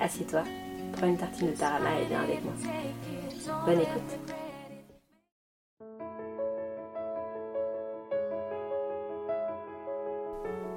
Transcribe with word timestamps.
assieds-toi, 0.00 0.42
prends 0.92 1.06
une 1.06 1.16
tartine 1.16 1.50
de 1.50 1.56
tarama 1.56 2.00
et 2.00 2.04
viens 2.06 2.22
avec 2.22 2.42
moi. 2.44 2.52
Bonne 3.66 3.80
écoute. 3.80 4.18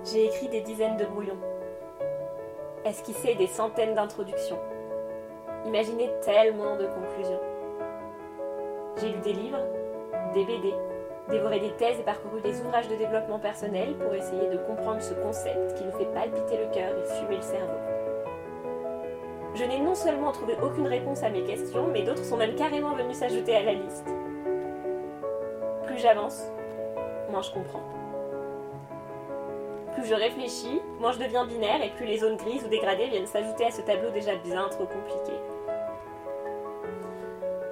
J'ai 0.05 0.25
écrit 0.25 0.48
des 0.48 0.61
dizaines 0.61 0.95
de 0.95 1.05
brouillons, 1.05 1.39
esquissé 2.85 3.35
des 3.35 3.48
centaines 3.48 3.94
d'introductions, 3.94 4.59
imaginé 5.66 6.09
tellement 6.22 6.77
de 6.77 6.86
conclusions. 6.86 7.41
J'ai 9.02 9.09
lu 9.09 9.20
des 9.20 9.34
livres, 9.34 9.63
des 10.34 10.45
BD, 10.45 10.73
dévoré 11.30 11.59
des 11.59 11.72
thèses 11.72 11.99
et 11.99 12.03
parcouru 12.03 12.41
des 12.41 12.61
ouvrages 12.61 12.88
de 12.88 12.95
développement 12.95 13.39
personnel 13.39 13.95
pour 13.95 14.13
essayer 14.13 14.49
de 14.49 14.58
comprendre 14.58 15.02
ce 15.02 15.13
concept 15.13 15.75
qui 15.75 15.84
nous 15.84 15.91
fait 15.91 16.13
palpiter 16.13 16.58
le 16.58 16.72
cœur 16.73 16.94
et 16.97 17.19
fumer 17.19 17.36
le 17.36 17.41
cerveau. 17.41 17.97
Je 19.58 19.63
n'ai 19.63 19.80
non 19.80 19.95
seulement 19.95 20.31
trouvé 20.31 20.55
aucune 20.61 20.86
réponse 20.86 21.23
à 21.23 21.30
mes 21.30 21.44
questions, 21.44 21.88
mais 21.88 22.03
d'autres 22.03 22.23
sont 22.23 22.38
même 22.38 22.53
carrément 22.53 22.94
venus 22.94 23.17
s'ajouter 23.17 23.55
à 23.55 23.63
la 23.63 23.73
liste. 23.73 24.05
Plus 25.88 25.97
j'avance, 25.97 26.44
moins 27.31 27.41
je 27.41 27.52
comprends. 27.52 27.81
Plus 29.94 30.05
je 30.05 30.13
réfléchis, 30.13 30.80
moins 31.00 31.11
je 31.11 31.17
deviens 31.17 31.47
binaire 31.47 31.81
et 31.83 31.89
plus 31.89 32.05
les 32.05 32.19
zones 32.19 32.38
grises 32.38 32.63
ou 32.66 32.67
dégradées 32.67 33.08
viennent 33.08 33.25
s'ajouter 33.25 33.66
à 33.66 33.72
ce 33.72 33.81
tableau 33.81 34.11
déjà 34.11 34.35
bien 34.35 34.69
trop 34.69 34.85
compliqué. 34.85 35.33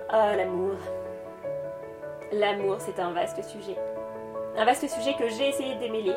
Ah, 0.10 0.36
l'amour. 0.36 0.78
L'amour, 2.32 2.78
c'est 2.80 3.00
un 3.00 3.12
vaste 3.12 3.44
sujet. 3.44 3.76
Un 4.58 4.66
vaste 4.66 4.90
sujet 4.90 5.14
que 5.14 5.30
j'ai 5.30 5.50
essayé 5.50 5.76
de 5.76 5.80
démêler. 5.82 6.16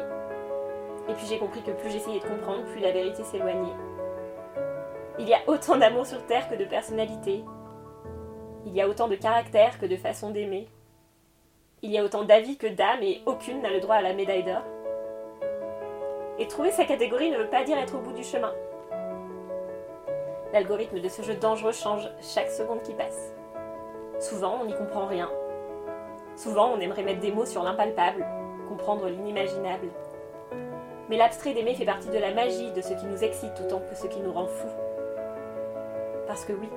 Et 1.10 1.12
puis 1.12 1.26
j'ai 1.26 1.38
compris 1.38 1.60
que 1.60 1.72
plus 1.72 1.90
j'essayais 1.90 2.20
de 2.20 2.26
comprendre, 2.26 2.64
plus 2.72 2.80
la 2.80 2.92
vérité 2.92 3.22
s'éloignait. 3.22 3.76
Il 5.20 5.28
y 5.28 5.34
a 5.34 5.40
autant 5.48 5.76
d'amour 5.76 6.06
sur 6.06 6.24
Terre 6.26 6.48
que 6.48 6.54
de 6.54 6.64
personnalité. 6.64 7.44
Il 8.64 8.72
y 8.72 8.80
a 8.80 8.88
autant 8.88 9.08
de 9.08 9.16
caractère 9.16 9.80
que 9.80 9.86
de 9.86 9.96
façon 9.96 10.30
d'aimer. 10.30 10.68
Il 11.82 11.90
y 11.90 11.98
a 11.98 12.04
autant 12.04 12.22
d'avis 12.22 12.56
que 12.56 12.68
d'âmes 12.68 13.02
et 13.02 13.22
aucune 13.26 13.60
n'a 13.60 13.70
le 13.70 13.80
droit 13.80 13.96
à 13.96 14.02
la 14.02 14.14
médaille 14.14 14.44
d'or. 14.44 14.62
Et 16.38 16.46
trouver 16.46 16.70
sa 16.70 16.84
catégorie 16.84 17.32
ne 17.32 17.38
veut 17.38 17.50
pas 17.50 17.64
dire 17.64 17.78
être 17.78 17.96
au 17.96 18.00
bout 18.00 18.12
du 18.12 18.22
chemin. 18.22 18.52
L'algorithme 20.52 21.00
de 21.00 21.08
ce 21.08 21.22
jeu 21.22 21.34
dangereux 21.34 21.72
change 21.72 22.08
chaque 22.20 22.50
seconde 22.50 22.82
qui 22.82 22.94
passe. 22.94 23.34
Souvent, 24.20 24.58
on 24.62 24.66
n'y 24.66 24.74
comprend 24.74 25.06
rien. 25.06 25.28
Souvent, 26.36 26.70
on 26.72 26.80
aimerait 26.80 27.02
mettre 27.02 27.20
des 27.20 27.32
mots 27.32 27.44
sur 27.44 27.64
l'impalpable, 27.64 28.24
comprendre 28.68 29.08
l'inimaginable. 29.08 29.88
Mais 31.08 31.16
l'abstrait 31.16 31.54
d'aimer 31.54 31.74
fait 31.74 31.84
partie 31.84 32.08
de 32.08 32.18
la 32.18 32.32
magie 32.32 32.70
de 32.70 32.80
ce 32.80 32.94
qui 32.94 33.06
nous 33.06 33.24
excite 33.24 33.60
autant 33.60 33.80
que 33.80 33.96
ce 33.96 34.06
qui 34.06 34.20
nous 34.20 34.32
rend 34.32 34.46
fous. 34.46 34.87
Parce 36.28 36.44
que 36.44 36.52
oui, 36.52 36.68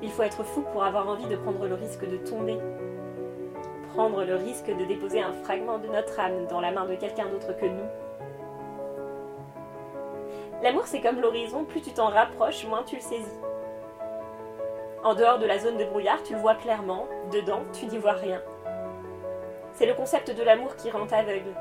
il 0.00 0.10
faut 0.10 0.22
être 0.22 0.44
fou 0.44 0.62
pour 0.72 0.84
avoir 0.84 1.08
envie 1.08 1.26
de 1.26 1.34
prendre 1.34 1.66
le 1.66 1.74
risque 1.74 2.08
de 2.08 2.18
tomber. 2.18 2.56
Prendre 3.94 4.24
le 4.24 4.36
risque 4.36 4.68
de 4.68 4.84
déposer 4.84 5.20
un 5.20 5.32
fragment 5.32 5.78
de 5.78 5.88
notre 5.88 6.18
âme 6.20 6.46
dans 6.48 6.60
la 6.60 6.70
main 6.70 6.86
de 6.86 6.94
quelqu'un 6.94 7.26
d'autre 7.26 7.52
que 7.56 7.66
nous. 7.66 7.88
L'amour, 10.62 10.86
c'est 10.86 11.00
comme 11.00 11.20
l'horizon, 11.20 11.64
plus 11.64 11.80
tu 11.80 11.90
t'en 11.90 12.10
rapproches, 12.10 12.64
moins 12.66 12.84
tu 12.84 12.94
le 12.94 13.00
saisis. 13.00 13.40
En 15.02 15.14
dehors 15.14 15.40
de 15.40 15.46
la 15.46 15.58
zone 15.58 15.78
de 15.78 15.84
brouillard, 15.84 16.22
tu 16.22 16.34
le 16.34 16.38
vois 16.38 16.54
clairement, 16.54 17.06
dedans, 17.32 17.62
tu 17.72 17.86
n'y 17.86 17.98
vois 17.98 18.12
rien. 18.12 18.40
C'est 19.72 19.86
le 19.86 19.94
concept 19.94 20.30
de 20.30 20.42
l'amour 20.44 20.76
qui 20.76 20.90
rend 20.90 21.06
aveugle. 21.10 21.54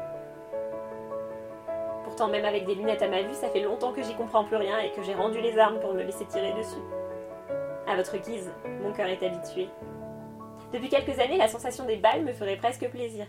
Pourtant, 2.04 2.28
même 2.28 2.46
avec 2.46 2.66
des 2.66 2.76
lunettes 2.76 3.02
à 3.02 3.08
ma 3.08 3.24
vue, 3.24 3.34
ça 3.34 3.50
fait 3.50 3.62
longtemps 3.62 3.94
que 3.94 4.04
j'y 4.04 4.14
comprends 4.14 4.44
plus 4.44 4.58
rien 4.58 4.80
et 4.80 4.92
que 4.92 5.02
j'ai 5.02 5.16
rendu 5.16 5.42
les 5.42 5.58
armes 5.58 5.80
pour 5.80 5.96
me 5.96 6.04
laisser 6.04 6.26
tirer 6.26 6.54
dessus. 6.54 6.82
À 7.88 7.96
votre 7.96 8.18
guise, 8.18 8.52
mon 8.82 8.92
cœur 8.94 9.08
est 9.08 9.24
habitué. 9.24 9.70
Depuis 10.74 10.90
quelques 10.90 11.20
années, 11.20 11.38
la 11.38 11.48
sensation 11.48 11.86
des 11.86 11.98
balles 11.98 12.24
me 12.24 12.34
ferait 12.34 12.58
presque 12.58 12.90
plaisir. 12.90 13.28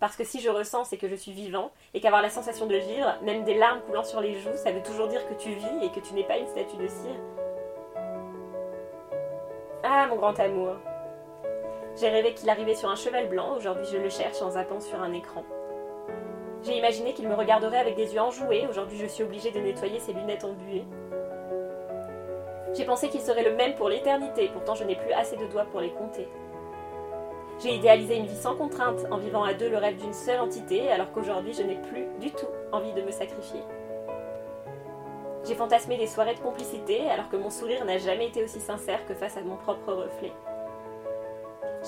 Parce 0.00 0.16
que 0.16 0.24
si 0.24 0.40
je 0.40 0.50
ressens, 0.50 0.84
c'est 0.84 0.98
que 0.98 1.08
je 1.08 1.14
suis 1.14 1.32
vivant, 1.32 1.70
et 1.94 2.00
qu'avoir 2.00 2.20
la 2.20 2.28
sensation 2.28 2.66
de 2.66 2.76
vivre, 2.76 3.14
même 3.22 3.44
des 3.44 3.54
larmes 3.54 3.80
coulant 3.86 4.04
sur 4.04 4.20
les 4.20 4.34
joues, 4.34 4.54
ça 4.56 4.70
veut 4.70 4.82
toujours 4.82 5.08
dire 5.08 5.26
que 5.26 5.34
tu 5.34 5.48
vis 5.48 5.84
et 5.84 5.90
que 5.90 6.00
tu 6.00 6.12
n'es 6.12 6.24
pas 6.24 6.36
une 6.36 6.46
statue 6.46 6.76
de 6.76 6.86
cire. 6.86 7.20
Ah, 9.82 10.06
mon 10.08 10.16
grand 10.16 10.38
amour. 10.38 10.74
J'ai 11.98 12.10
rêvé 12.10 12.34
qu'il 12.34 12.50
arrivait 12.50 12.74
sur 12.74 12.90
un 12.90 12.96
cheval 12.96 13.28
blanc, 13.28 13.56
aujourd'hui 13.56 13.86
je 13.90 13.96
le 13.96 14.10
cherche 14.10 14.42
en 14.42 14.50
zappant 14.50 14.80
sur 14.80 15.00
un 15.00 15.14
écran. 15.14 15.42
J'ai 16.62 16.76
imaginé 16.76 17.14
qu'il 17.14 17.26
me 17.26 17.34
regarderait 17.34 17.78
avec 17.78 17.96
des 17.96 18.12
yeux 18.12 18.20
enjoués, 18.20 18.66
aujourd'hui 18.68 18.98
je 18.98 19.06
suis 19.06 19.24
obligée 19.24 19.50
de 19.50 19.60
nettoyer 19.60 19.98
ses 19.98 20.12
lunettes 20.12 20.44
embuées. 20.44 20.84
J'ai 22.74 22.84
pensé 22.84 23.08
qu'il 23.08 23.20
serait 23.20 23.44
le 23.44 23.54
même 23.54 23.74
pour 23.74 23.88
l'éternité, 23.88 24.50
pourtant 24.52 24.74
je 24.74 24.84
n'ai 24.84 24.96
plus 24.96 25.12
assez 25.12 25.36
de 25.36 25.46
doigts 25.46 25.66
pour 25.70 25.80
les 25.80 25.90
compter. 25.90 26.28
J'ai 27.58 27.74
idéalisé 27.74 28.16
une 28.16 28.26
vie 28.26 28.36
sans 28.36 28.54
contrainte 28.54 29.06
en 29.10 29.16
vivant 29.16 29.44
à 29.44 29.54
deux 29.54 29.70
le 29.70 29.78
rêve 29.78 29.96
d'une 29.96 30.12
seule 30.12 30.40
entité, 30.40 30.90
alors 30.90 31.10
qu'aujourd'hui 31.12 31.54
je 31.54 31.62
n'ai 31.62 31.76
plus 31.76 32.06
du 32.20 32.30
tout 32.30 32.48
envie 32.72 32.92
de 32.92 33.02
me 33.02 33.10
sacrifier. 33.10 33.60
J'ai 35.46 35.54
fantasmé 35.54 35.96
des 35.96 36.08
soirées 36.08 36.34
de 36.34 36.40
complicité, 36.40 37.08
alors 37.08 37.28
que 37.28 37.36
mon 37.36 37.50
sourire 37.50 37.84
n'a 37.84 37.98
jamais 37.98 38.26
été 38.26 38.42
aussi 38.42 38.60
sincère 38.60 39.06
que 39.06 39.14
face 39.14 39.36
à 39.36 39.42
mon 39.42 39.56
propre 39.56 39.92
reflet. 39.92 40.32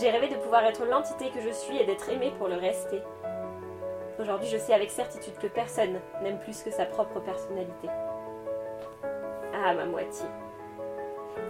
J'ai 0.00 0.10
rêvé 0.10 0.28
de 0.28 0.36
pouvoir 0.36 0.64
être 0.64 0.84
l'entité 0.86 1.28
que 1.30 1.40
je 1.40 1.50
suis 1.50 1.76
et 1.76 1.84
d'être 1.84 2.08
aimée 2.08 2.32
pour 2.38 2.46
le 2.46 2.54
rester. 2.54 3.02
Aujourd'hui, 4.20 4.48
je 4.48 4.58
sais 4.58 4.72
avec 4.72 4.90
certitude 4.90 5.36
que 5.38 5.48
personne 5.48 6.00
n'aime 6.22 6.38
plus 6.38 6.62
que 6.62 6.70
sa 6.70 6.86
propre 6.86 7.20
personnalité. 7.20 7.88
Ah, 9.52 9.74
ma 9.74 9.86
moitié. 9.86 10.26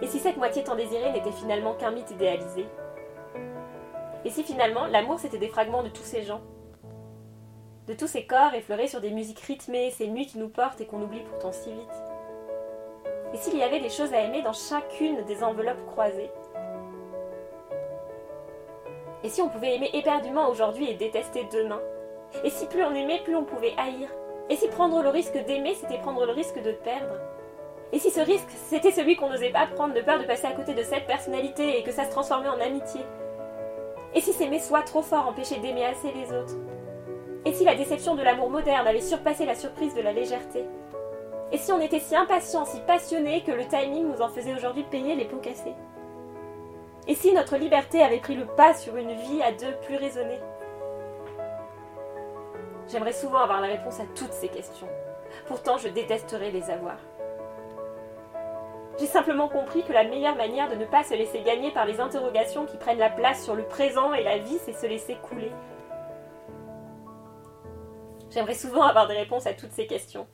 Et 0.01 0.07
si 0.07 0.19
cette 0.19 0.37
moitié 0.37 0.63
tant 0.63 0.75
désirée 0.75 1.11
n'était 1.11 1.31
finalement 1.31 1.73
qu'un 1.73 1.91
mythe 1.91 2.11
idéalisé 2.11 2.65
et 4.25 4.29
si 4.29 4.43
finalement 4.43 4.85
l'amour 4.85 5.19
c'était 5.19 5.37
des 5.37 5.47
fragments 5.47 5.83
de 5.83 5.89
tous 5.89 6.03
ces 6.03 6.23
gens 6.23 6.41
De 7.87 7.93
tous 7.93 8.07
ces 8.07 8.25
corps 8.25 8.53
effleurés 8.53 8.87
sur 8.87 8.99
des 8.99 9.11
musiques 9.11 9.39
rythmées, 9.39 9.91
ces 9.91 10.07
nuits 10.07 10.25
qui 10.25 10.37
nous 10.37 10.49
portent 10.49 10.81
et 10.81 10.85
qu'on 10.85 11.01
oublie 11.01 11.21
pourtant 11.21 11.51
si 11.51 11.71
vite 11.71 12.03
Et 13.33 13.37
s'il 13.37 13.57
y 13.57 13.63
avait 13.63 13.79
des 13.79 13.89
choses 13.89 14.13
à 14.13 14.21
aimer 14.21 14.41
dans 14.41 14.53
chacune 14.53 15.23
des 15.25 15.41
enveloppes 15.41 15.85
croisées 15.85 16.31
Et 19.23 19.29
si 19.29 19.41
on 19.41 19.49
pouvait 19.49 19.75
aimer 19.75 19.89
éperdument 19.93 20.49
aujourd'hui 20.49 20.89
et 20.89 20.95
détester 20.95 21.47
demain 21.53 21.81
Et 22.43 22.49
si 22.49 22.65
plus 22.67 22.83
on 22.83 22.93
aimait, 22.93 23.21
plus 23.23 23.37
on 23.37 23.45
pouvait 23.45 23.73
haïr 23.77 24.09
Et 24.49 24.57
si 24.57 24.67
prendre 24.67 25.01
le 25.01 25.09
risque 25.09 25.37
d'aimer, 25.45 25.75
c'était 25.75 25.99
prendre 25.99 26.25
le 26.25 26.33
risque 26.33 26.61
de 26.61 26.73
perdre 26.73 27.15
et 27.91 27.99
si 27.99 28.11
ce 28.11 28.19
risque, 28.19 28.49
c'était 28.69 28.91
celui 28.91 29.15
qu'on 29.15 29.29
n'osait 29.29 29.49
pas 29.49 29.65
prendre 29.65 29.95
de 29.95 30.01
peur 30.01 30.19
de 30.19 30.25
passer 30.25 30.45
à 30.45 30.51
côté 30.51 30.73
de 30.73 30.83
cette 30.83 31.07
personnalité 31.07 31.79
et 31.79 31.83
que 31.83 31.91
ça 31.91 32.05
se 32.05 32.11
transformait 32.11 32.49
en 32.49 32.61
amitié 32.61 33.01
et 34.13 34.21
si 34.21 34.33
s'aimer 34.33 34.59
soi 34.59 34.81
trop 34.81 35.01
fort 35.01 35.27
empêchait 35.27 35.59
d'aimer 35.59 35.85
assez 35.85 36.11
les 36.11 36.35
autres 36.35 36.55
Et 37.45 37.53
si 37.53 37.63
la 37.63 37.75
déception 37.75 38.15
de 38.15 38.23
l'amour 38.23 38.49
moderne 38.49 38.87
avait 38.87 39.01
surpassé 39.01 39.45
la 39.45 39.55
surprise 39.55 39.93
de 39.93 40.01
la 40.01 40.13
légèreté 40.13 40.65
Et 41.51 41.57
si 41.57 41.71
on 41.71 41.79
était 41.79 41.99
si 41.99 42.15
impatient, 42.15 42.65
si 42.65 42.79
passionné 42.81 43.43
que 43.43 43.51
le 43.51 43.67
timing 43.67 44.07
nous 44.07 44.21
en 44.21 44.29
faisait 44.29 44.55
aujourd'hui 44.55 44.83
payer 44.83 45.15
les 45.15 45.25
pots 45.25 45.37
cassés 45.37 45.75
Et 47.07 47.13
si 47.13 47.33
notre 47.33 47.57
liberté 47.57 48.01
avait 48.01 48.19
pris 48.19 48.35
le 48.35 48.45
pas 48.45 48.73
sur 48.73 48.95
une 48.95 49.13
vie 49.13 49.43
à 49.43 49.51
deux 49.51 49.75
plus 49.83 49.97
raisonnée 49.97 50.39
J'aimerais 52.87 53.13
souvent 53.13 53.39
avoir 53.39 53.61
la 53.61 53.67
réponse 53.67 53.99
à 53.99 54.05
toutes 54.15 54.33
ces 54.33 54.47
questions. 54.47 54.87
Pourtant, 55.45 55.77
je 55.77 55.89
détesterais 55.89 56.49
les 56.49 56.71
avoir. 56.71 56.97
J'ai 58.99 59.05
simplement 59.05 59.47
compris 59.47 59.83
que 59.83 59.93
la 59.93 60.03
meilleure 60.03 60.35
manière 60.35 60.69
de 60.69 60.75
ne 60.75 60.83
pas 60.83 61.05
se 61.05 61.13
laisser 61.13 61.41
gagner 61.41 61.71
par 61.71 61.85
les 61.85 62.01
interrogations 62.01 62.65
qui 62.65 62.75
prennent 62.75 62.97
la 62.97 63.09
place 63.09 63.45
sur 63.45 63.55
le 63.55 63.63
présent 63.63 64.13
et 64.13 64.23
la 64.23 64.39
vie, 64.39 64.57
c'est 64.65 64.73
se 64.73 64.85
laisser 64.85 65.15
couler. 65.15 65.51
J'aimerais 68.29 68.55
souvent 68.55 68.83
avoir 68.83 69.07
des 69.07 69.15
réponses 69.15 69.47
à 69.47 69.53
toutes 69.53 69.71
ces 69.71 69.87
questions. 69.87 70.27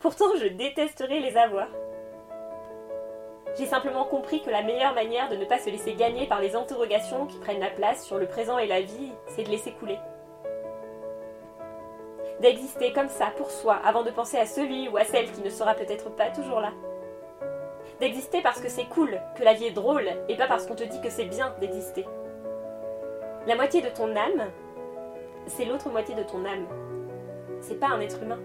Pourtant, 0.00 0.24
je 0.40 0.46
détesterais 0.46 1.20
les 1.20 1.36
avoir. 1.36 1.68
J'ai 3.58 3.66
simplement 3.66 4.06
compris 4.06 4.42
que 4.42 4.50
la 4.50 4.62
meilleure 4.62 4.94
manière 4.94 5.28
de 5.28 5.36
ne 5.36 5.44
pas 5.44 5.58
se 5.58 5.68
laisser 5.68 5.92
gagner 5.92 6.26
par 6.26 6.40
les 6.40 6.56
interrogations 6.56 7.26
qui 7.26 7.38
prennent 7.38 7.60
la 7.60 7.70
place 7.70 8.06
sur 8.06 8.18
le 8.18 8.26
présent 8.26 8.56
et 8.56 8.66
la 8.66 8.80
vie, 8.80 9.12
c'est 9.28 9.44
de 9.44 9.50
laisser 9.50 9.72
couler. 9.72 9.98
D'exister 12.40 12.94
comme 12.94 13.10
ça 13.10 13.26
pour 13.36 13.50
soi 13.50 13.78
avant 13.84 14.02
de 14.02 14.10
penser 14.10 14.38
à 14.38 14.46
celui 14.46 14.88
ou 14.88 14.96
à 14.96 15.04
celle 15.04 15.30
qui 15.30 15.42
ne 15.42 15.50
sera 15.50 15.74
peut-être 15.74 16.08
pas 16.16 16.30
toujours 16.30 16.60
là 16.60 16.72
D'exister 18.00 18.42
parce 18.42 18.60
que 18.60 18.68
c'est 18.68 18.86
cool, 18.86 19.20
que 19.36 19.44
la 19.44 19.54
vie 19.54 19.66
est 19.66 19.70
drôle, 19.70 20.08
et 20.28 20.36
pas 20.36 20.48
parce 20.48 20.66
qu'on 20.66 20.74
te 20.74 20.82
dit 20.82 21.00
que 21.00 21.10
c'est 21.10 21.26
bien 21.26 21.54
d'exister. 21.60 22.04
La 23.46 23.54
moitié 23.54 23.82
de 23.82 23.88
ton 23.88 24.16
âme, 24.16 24.50
c'est 25.46 25.64
l'autre 25.64 25.90
moitié 25.90 26.14
de 26.14 26.22
ton 26.22 26.44
âme. 26.44 26.66
C'est 27.60 27.78
pas 27.78 27.88
un 27.88 28.00
être 28.00 28.22
humain. 28.22 28.40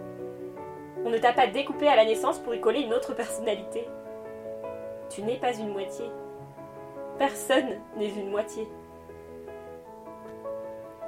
On 1.06 1.10
ne 1.10 1.18
t'a 1.18 1.34
pas 1.34 1.48
découpé 1.48 1.88
à 1.88 1.96
la 1.96 2.06
naissance 2.06 2.40
pour 2.40 2.54
y 2.54 2.62
coller 2.62 2.82
une 2.82 2.94
autre 2.94 3.14
personnalité. 3.14 3.88
Tu 5.10 5.24
n'es 5.24 5.38
pas 5.38 5.54
une 5.54 5.72
moitié. 5.72 6.06
Personne 7.18 7.80
n'est 7.98 8.10
une 8.10 8.30
moitié. 8.30 8.68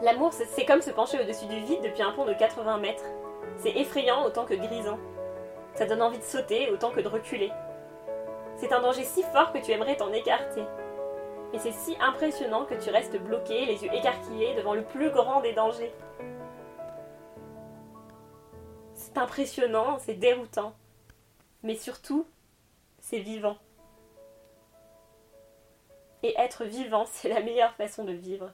L'amour, 0.02 0.34
c'est 0.34 0.66
comme 0.66 0.82
se 0.82 0.90
pencher 0.90 1.20
au-dessus 1.22 1.46
du 1.46 1.60
vide 1.60 1.82
depuis 1.84 2.02
un 2.02 2.12
pont 2.12 2.26
de 2.26 2.34
80 2.34 2.78
mètres. 2.78 3.06
C'est 3.58 3.76
effrayant 3.76 4.26
autant 4.26 4.46
que 4.46 4.56
grisant. 4.56 4.98
Ça 5.76 5.86
donne 5.86 6.02
envie 6.02 6.18
de 6.18 6.24
sauter 6.24 6.72
autant 6.72 6.90
que 6.90 7.02
de 7.02 7.08
reculer. 7.08 7.52
C'est 8.62 8.74
un 8.74 8.80
danger 8.80 9.04
si 9.04 9.24
fort 9.24 9.52
que 9.52 9.58
tu 9.58 9.72
aimerais 9.72 9.98
t'en 9.98 10.13
écarter. 10.13 10.63
Et 11.52 11.58
c'est 11.58 11.72
si 11.72 11.98
impressionnant 12.00 12.63
que 12.66 12.75
tu 12.75 12.92
restes 12.92 13.18
bloqué, 13.18 13.66
les 13.66 13.84
yeux 13.84 13.92
écarquillés 13.92 14.54
devant 14.54 14.75
le 14.75 14.84
plus 14.84 15.10
grand 15.10 15.42
des 15.42 15.54
dangers. 15.54 15.92
C'est 18.94 19.18
impressionnant, 19.18 19.98
c'est 19.98 20.13
déroutant. 20.13 20.75
Mais 21.63 21.75
surtout, 21.75 22.28
c'est 23.00 23.18
vivant. 23.18 23.58
Et 26.22 26.36
être 26.38 26.64
vivant, 26.64 27.06
c'est 27.12 27.30
la 27.30 27.42
meilleure 27.42 27.74
façon 27.74 28.04
de 28.04 28.14
vivre. 28.14 28.54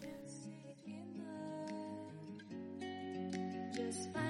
inspired. 3.91 4.20